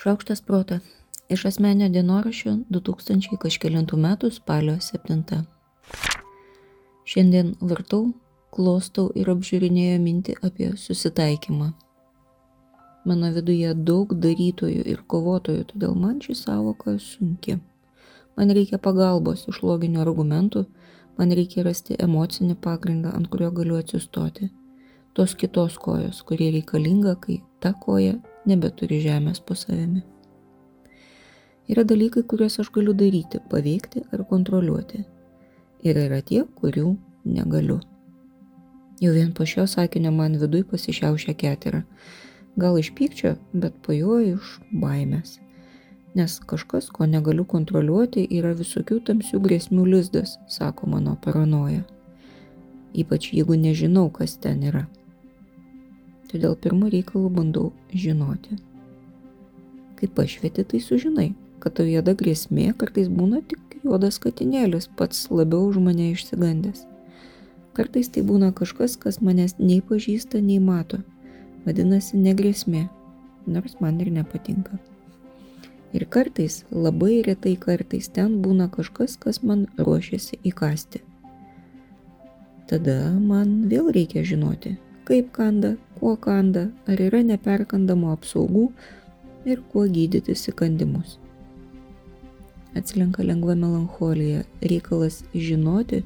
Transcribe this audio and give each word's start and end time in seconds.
Šaukštas 0.00 0.40
protą. 0.40 0.78
Iš 1.28 1.42
asmenio 1.48 1.90
dienoraščio 1.92 2.54
2000 2.72 3.36
kažkėlintų 3.42 3.98
metų 4.00 4.30
spalio 4.32 4.78
7. 4.80 5.42
Šiandien 7.04 7.50
vartau, 7.60 8.06
klostau 8.48 9.10
ir 9.12 9.28
apžiūrinėjau 9.28 9.98
mintį 10.00 10.38
apie 10.48 10.70
susitaikymą. 10.84 11.68
Mano 13.04 13.28
viduje 13.36 13.74
daug 13.90 14.16
darytojų 14.24 14.86
ir 14.94 15.04
kovotojų, 15.04 15.66
todėl 15.74 15.92
man 16.06 16.16
ši 16.24 16.38
savoka 16.46 16.96
sunki. 16.96 17.58
Man 18.40 18.56
reikia 18.56 18.80
pagalbos 18.80 19.44
iš 19.52 19.60
loginių 19.60 20.00
argumentų, 20.06 20.64
man 21.20 21.36
reikia 21.36 21.68
rasti 21.68 22.00
emocinį 22.00 22.56
pagrindą, 22.56 23.12
ant 23.12 23.28
kurio 23.28 23.52
galiu 23.52 23.76
atsistoti. 23.84 24.48
Tos 25.12 25.36
kitos 25.36 25.76
kojos, 25.76 26.24
kurie 26.24 26.54
reikalinga, 26.56 27.18
kai 27.20 27.42
ta 27.60 27.76
koja 27.76 28.16
nebeturi 28.50 29.00
žemės 29.04 29.40
po 29.40 29.56
savimi. 29.58 30.02
Yra 31.70 31.84
dalykai, 31.86 32.24
kuriuos 32.26 32.58
aš 32.58 32.72
galiu 32.74 32.92
daryti, 32.98 33.38
paveikti 33.50 34.02
ar 34.10 34.24
kontroliuoti. 34.26 35.04
Ir 35.86 36.00
yra 36.02 36.18
tie, 36.26 36.42
kurių 36.58 36.96
negaliu. 37.24 37.78
Jau 39.00 39.12
vien 39.14 39.30
po 39.32 39.46
šio 39.46 39.68
sakinio 39.70 40.10
man 40.12 40.34
viduj 40.40 40.64
pasišiaušia 40.72 41.36
ketera. 41.38 41.84
Gal 42.60 42.78
iš 42.78 42.90
pykčio, 42.98 43.36
bet 43.52 43.78
po 43.86 43.94
jo 43.94 44.18
iš 44.20 44.58
baimės. 44.82 45.38
Nes 46.18 46.40
kažkas, 46.42 46.90
ko 46.90 47.06
negaliu 47.06 47.46
kontroliuoti, 47.46 48.26
yra 48.34 48.50
visokių 48.58 48.98
tamsių 49.06 49.40
grėsmių 49.46 49.86
lizdas, 49.94 50.34
sako 50.50 50.90
mano 50.90 51.14
paranoja. 51.22 51.84
Ypač 52.92 53.30
jeigu 53.30 53.54
nežinau, 53.54 54.08
kas 54.10 54.34
ten 54.42 54.66
yra. 54.66 54.88
Todėl 56.30 56.54
pirmų 56.54 56.92
reikalų 56.94 57.30
bandau 57.34 57.70
žinoti. 57.90 58.58
Kai 59.98 60.08
pašvieti, 60.14 60.64
tai 60.64 60.78
sužinai, 60.80 61.32
kad 61.60 61.74
tau 61.76 61.88
juoda 61.88 62.14
grėsmė 62.16 62.70
kartais 62.78 63.10
būna 63.10 63.42
tik 63.50 63.80
juodas 63.82 64.20
katinėlis, 64.22 64.86
pats 64.96 65.26
labiau 65.30 65.66
už 65.68 65.80
mane 65.82 66.12
išsigandęs. 66.12 66.86
Kartais 67.74 68.10
tai 68.14 68.22
būna 68.26 68.52
kažkas, 68.54 68.96
kas 69.00 69.20
manęs 69.24 69.56
nei 69.58 69.80
pažįsta, 69.82 70.40
nei 70.42 70.58
mato. 70.62 71.02
Vadinasi, 71.66 72.18
negrėsmė, 72.18 72.86
nors 73.46 73.76
man 73.80 74.00
ir 74.00 74.10
nepatinka. 74.14 74.78
Ir 75.92 76.06
kartais, 76.06 76.62
labai 76.70 77.20
retai 77.26 77.56
kartais 77.58 78.08
ten 78.14 78.38
būna 78.44 78.68
kažkas, 78.70 79.16
kas 79.18 79.42
man 79.42 79.66
ruošiasi 79.78 80.38
įkasti. 80.46 81.02
Tada 82.70 83.10
man 83.18 83.66
vėl 83.70 83.90
reikia 83.90 84.22
žinoti, 84.22 84.76
kaip 85.08 85.32
kanda, 85.34 85.74
kuo 86.00 86.16
kanda, 86.16 86.70
ar 86.88 87.00
yra 87.04 87.20
neperkandamo 87.26 88.14
apsaugų 88.16 88.70
ir 89.44 89.60
kuo 89.72 89.84
gydyti 89.84 90.32
įkandimus. 90.52 91.18
Atsilenka 92.76 93.24
lengva 93.26 93.56
melancholija, 93.58 94.44
reikalas 94.62 95.20
žinoti, 95.34 96.04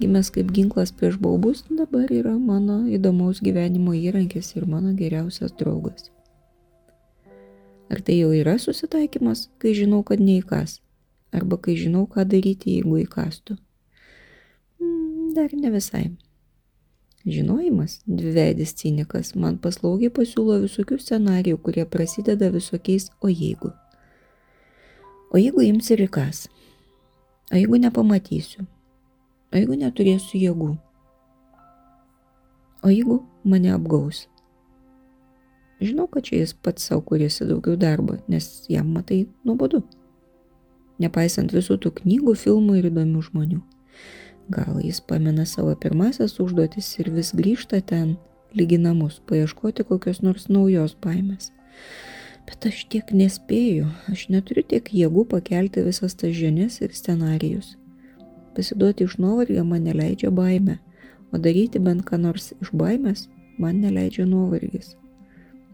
gimęs 0.00 0.30
kaip 0.32 0.52
ginklas 0.54 0.92
prieš 0.92 1.18
baubus, 1.20 1.64
dabar 1.68 2.12
yra 2.12 2.36
mano 2.38 2.84
įdomaus 2.88 3.42
gyvenimo 3.44 3.94
įrankis 3.96 4.54
ir 4.56 4.68
mano 4.70 4.94
geriausias 4.96 5.52
draugas. 5.58 6.10
Ar 7.90 8.00
tai 8.02 8.20
jau 8.20 8.32
yra 8.34 8.56
susitaikymas, 8.58 9.48
kai 9.62 9.74
žinau, 9.76 10.02
kad 10.06 10.22
neįkas, 10.22 10.80
arba 11.34 11.58
kai 11.60 11.76
žinau, 11.78 12.06
ką 12.10 12.24
daryti, 12.26 12.78
jeigu 12.78 13.02
įkastų? 13.04 13.58
Hmm, 14.80 15.34
dar 15.36 15.52
ne 15.54 15.70
visai. 15.74 16.06
Žinojimas, 17.26 18.00
dviveidis 18.06 18.76
cinikas, 18.78 19.32
man 19.34 19.56
paslaugiai 19.58 20.12
pasiūlo 20.14 20.60
visokių 20.62 21.00
scenarijų, 21.02 21.58
kurie 21.58 21.82
prasideda 21.90 22.52
visokiais 22.54 23.08
o 23.18 23.30
jeigu. 23.32 23.72
O 25.34 25.40
jeigu 25.42 25.64
ims 25.66 25.90
ir 25.90 26.04
įkas? 26.06 26.44
O 27.50 27.58
jeigu 27.58 27.80
nepamatysiu? 27.82 28.62
O 29.50 29.58
jeigu 29.58 29.74
neturėsiu 29.80 30.38
jėgų? 30.38 30.70
O 32.86 32.94
jeigu 32.94 33.18
mane 33.42 33.74
apgaus? 33.74 34.28
Žinau, 35.82 36.06
kad 36.06 36.30
čia 36.30 36.44
jis 36.44 36.54
pats 36.54 36.86
savo 36.86 37.02
kuriasi 37.10 37.48
daugiau 37.50 37.74
darbo, 37.74 38.20
nes 38.30 38.68
jam 38.70 38.94
matai 38.94 39.24
nuobodu. 39.42 39.82
Nepaisant 41.02 41.50
visų 41.52 41.76
tų 41.82 41.90
knygų, 41.98 42.36
filmų 42.38 42.78
ir 42.78 42.88
įdomių 42.92 43.24
žmonių. 43.26 43.64
Gal 44.48 44.78
jis 44.80 45.00
pamena 45.00 45.46
savo 45.46 45.74
pirmasias 45.74 46.36
užduotis 46.38 46.92
ir 47.00 47.10
vis 47.10 47.32
grįžta 47.34 47.80
ten, 47.82 48.14
lygi 48.54 48.78
namus, 48.78 49.18
paieškoti 49.26 49.82
kokios 49.88 50.20
nors 50.22 50.46
naujos 50.48 50.94
baimės. 51.02 51.50
Bet 52.46 52.68
aš 52.70 52.84
tiek 52.92 53.10
nespėju, 53.10 53.88
aš 54.12 54.28
neturiu 54.30 54.62
tiek 54.70 54.92
jėgų 54.94 55.24
pakelti 55.32 55.82
visas 55.82 56.14
tas 56.14 56.30
žinias 56.36 56.78
ir 56.78 56.94
scenarijus. 56.94 57.72
Pasiduoti 58.54 59.08
iš 59.08 59.18
nuovargio 59.18 59.64
man 59.66 59.82
neleidžia 59.88 60.30
baime, 60.30 60.78
o 61.34 61.42
daryti 61.42 61.82
bent 61.82 62.06
ką 62.06 62.20
nors 62.22 62.52
iš 62.60 62.70
baimės 62.70 63.26
man 63.58 63.82
neleidžia 63.82 64.28
nuovargis. 64.30 64.94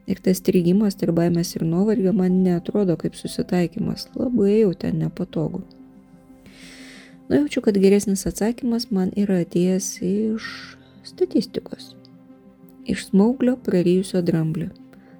Ir 0.08 0.24
tas 0.24 0.40
strigimas 0.40 0.96
tarp 0.96 1.20
baimės 1.20 1.52
ir 1.58 1.68
nuovargio 1.68 2.16
man 2.16 2.40
netrodo 2.42 2.96
kaip 2.96 3.20
susitaikymas, 3.20 4.08
labai 4.16 4.62
jau 4.62 4.72
ten 4.72 4.98
nepatogu. 5.04 5.60
Nujaučiu, 7.32 7.62
kad 7.62 7.78
geresnis 7.78 8.26
atsakymas 8.28 8.90
man 8.92 9.08
yra 9.16 9.38
atėjęs 9.40 9.86
iš 10.04 10.48
statistikos. 11.08 11.94
Iš 12.84 13.06
smauglio 13.06 13.54
prarijusio 13.56 14.20
dramblio 14.22 14.68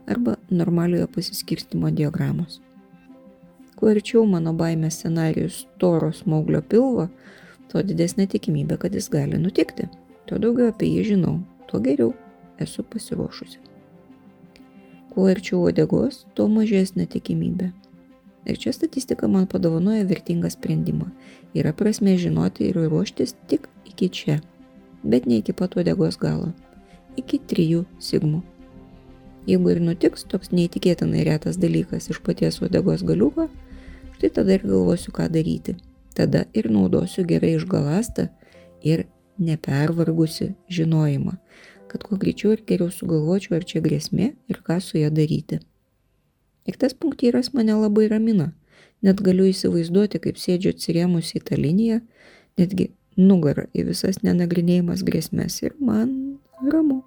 arba 0.07 0.35
normaliojo 0.51 1.07
pasiskirstimo 1.15 1.89
diagramos. 1.91 2.59
Kuo 3.79 3.89
arčiau 3.89 4.27
mano 4.29 4.53
baimės 4.53 4.99
scenarijus 5.01 5.63
toro 5.81 6.11
smauglio 6.13 6.61
pilvo, 6.61 7.09
tuo 7.73 7.81
didesnė 7.81 8.29
tikimybė, 8.35 8.77
kad 8.85 8.93
jis 8.93 9.09
gali 9.09 9.41
nutikti. 9.41 9.89
Tuo 10.29 10.37
daugiau 10.37 10.69
apie 10.69 10.93
jį 10.93 11.07
žinau, 11.15 11.39
tuo 11.71 11.81
geriau 11.81 12.13
esu 12.61 12.85
pasiruošusi. 12.93 13.57
Kuo 15.17 15.33
arčiau 15.33 15.65
odegos, 15.71 16.27
tuo 16.37 16.53
mažesnė 16.53 17.09
tikimybė, 17.17 17.73
Ir 18.47 18.59
čia 18.59 18.73
statistika 18.73 19.29
man 19.29 19.47
padovanoja 19.47 20.05
vertingą 20.05 20.51
sprendimą. 20.51 21.11
Yra 21.55 21.73
prasme 21.73 22.17
žinoti 22.19 22.71
ir 22.71 22.81
ruoštis 22.89 23.37
tik 23.47 23.69
iki 23.87 24.09
čia, 24.09 24.41
bet 25.03 25.27
ne 25.27 25.39
iki 25.39 25.53
pat 25.53 25.77
uodegos 25.77 26.19
galo. 26.19 26.51
Iki 27.17 27.39
trijų 27.47 27.85
sigmų. 28.01 28.43
Jeigu 29.47 29.73
ir 29.75 29.81
nutiks 29.83 30.27
toks 30.31 30.53
neįtikėtinai 30.55 31.25
retas 31.27 31.59
dalykas 31.59 32.11
iš 32.11 32.21
paties 32.23 32.61
uodegos 32.63 33.03
galiuko, 33.07 33.49
štai 34.17 34.31
tada 34.39 34.55
ir 34.55 34.67
galvosiu, 34.67 35.11
ką 35.15 35.27
daryti. 35.31 35.77
Tada 36.15 36.45
ir 36.55 36.71
naudosiu 36.71 37.25
gerai 37.27 37.57
išgalastą 37.57 38.29
ir 38.83 39.07
nepervargusi 39.39 40.53
žinojimą, 40.71 41.35
kad 41.91 42.07
kuo 42.07 42.19
greičiau 42.19 42.55
ir 42.55 42.63
geriau 42.67 42.91
sugalvočiau, 42.91 43.59
ar 43.59 43.67
čia 43.67 43.83
grėsmė 43.85 44.33
ir 44.51 44.63
ką 44.67 44.79
su 44.81 44.99
ją 45.01 45.11
daryti. 45.15 45.59
Ir 46.67 46.79
tas 46.79 46.95
punktyras 46.95 47.53
mane 47.55 47.75
labai 47.75 48.09
ramina. 48.13 48.53
Net 49.03 49.23
galiu 49.25 49.49
įsivaizduoti, 49.51 50.21
kaip 50.23 50.39
sėdžiu 50.39 50.73
atsirėmusi 50.77 51.41
į 51.41 51.47
tą 51.49 51.59
liniją, 51.59 52.03
netgi 52.61 52.93
nugarą 53.19 53.67
į 53.75 53.89
visas 53.91 54.21
nenagrinėjimas 54.23 55.03
grėsmės 55.07 55.59
ir 55.65 55.75
man 55.83 56.39
ramu. 56.71 57.03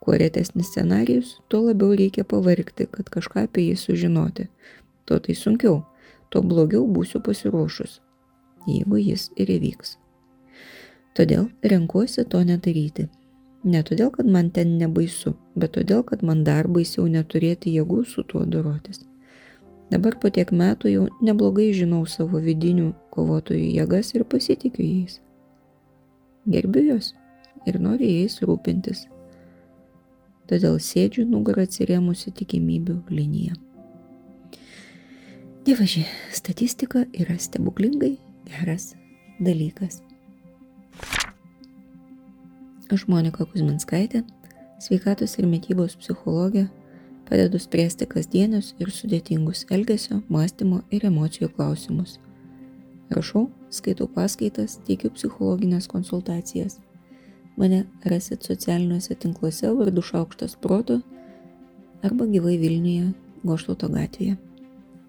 Kuo 0.00 0.16
retesnis 0.16 0.72
scenarius, 0.72 1.36
tuo 1.52 1.60
labiau 1.68 1.94
reikia 1.94 2.24
pavargti, 2.24 2.88
kad 2.90 3.10
kažką 3.12 3.44
apie 3.46 3.68
jį 3.68 3.76
sužinoti. 3.78 4.48
Tuo 5.04 5.20
tai 5.20 5.36
sunkiau, 5.36 5.82
tuo 6.32 6.42
blogiau 6.42 6.86
būsiu 6.88 7.20
pasiruošus, 7.22 8.00
jeigu 8.66 8.98
jis 9.02 9.28
ir 9.36 9.52
įvyks. 9.58 9.98
Todėl 11.14 11.50
renkuosi 11.62 12.24
to 12.24 12.42
nedaryti. 12.46 13.10
Ne 13.64 13.82
todėl, 13.84 14.08
kad 14.14 14.24
man 14.24 14.48
ten 14.56 14.78
nebaisu, 14.80 15.34
bet 15.54 15.74
todėl, 15.76 16.00
kad 16.06 16.22
man 16.24 16.44
dar 16.44 16.68
baisiau 16.68 17.04
neturėti 17.12 17.74
jėgų 17.74 18.04
su 18.08 18.24
tuo 18.24 18.46
dorotis. 18.48 19.02
Dabar 19.90 20.16
po 20.22 20.30
tiek 20.30 20.52
metų 20.54 20.92
jau 20.92 21.06
neblogai 21.20 21.72
žinau 21.76 22.04
savo 22.08 22.40
vidinių 22.40 22.92
kovotojų 23.12 23.72
jėgas 23.74 24.14
ir 24.14 24.24
pasitikiu 24.24 24.86
jais. 24.86 25.18
Gerbiu 26.48 26.86
juos 26.86 27.12
ir 27.68 27.80
noriu 27.82 28.08
jais 28.08 28.38
rūpintis. 28.40 29.04
Todėl 30.48 30.78
sėdžiu 30.80 31.26
nugarą 31.28 31.66
atsirėmusi 31.68 32.32
tikimybių 32.38 32.96
liniją. 33.12 33.58
Dievaži, 35.66 36.06
statistika 36.32 37.04
yra 37.12 37.36
stebuklingai 37.38 38.14
geras 38.48 38.94
dalykas. 39.44 40.00
Aš 42.90 43.04
Monika 43.06 43.44
Kuzminskaitė, 43.46 44.24
sveikatos 44.82 45.36
ir 45.38 45.46
mytybos 45.46 45.92
psichologė, 46.00 46.64
padedu 47.28 47.60
spręsti 47.62 48.08
kasdienius 48.10 48.72
ir 48.82 48.90
sudėtingus 48.90 49.62
elgesio, 49.70 50.16
mąstymo 50.26 50.80
ir 50.90 51.06
emocijų 51.06 51.52
klausimus. 51.54 52.16
Rašau, 53.14 53.44
skaitau 53.70 54.08
paskaitas, 54.10 54.80
teikiu 54.88 55.12
psichologinės 55.14 55.86
konsultacijas. 55.92 56.80
Mane 57.54 57.84
rasit 58.10 58.42
socialiniuose 58.50 59.14
tinkluose 59.22 59.70
vardu 59.78 60.02
Šaukštas 60.02 60.58
Proto 60.58 60.98
arba 62.02 62.26
gyvai 62.26 62.56
Vilniuje 62.58 63.12
Goštauto 63.46 63.86
gatvėje. 63.94 64.34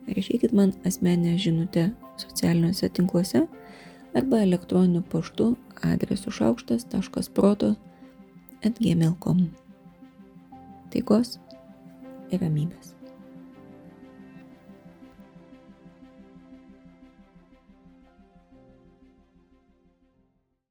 Rašykit 0.06 0.54
man 0.54 0.76
asmenę 0.86 1.34
žinutę 1.42 1.90
socialiniuose 2.28 2.94
tinkluose 2.94 3.48
arba 4.14 4.42
elektroniniu 4.44 5.04
paštu 5.12 5.56
adresu 5.94 6.32
šaukštas.proto 6.32 7.74
atgmail.com. 8.66 9.46
Taikos 10.92 11.38
ir 12.32 12.44
ramybės. 12.44 13.01